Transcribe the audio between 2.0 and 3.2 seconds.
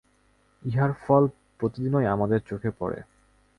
আমাদের চোখে পড়ে।